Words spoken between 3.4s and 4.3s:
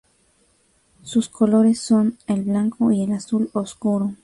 oscuro.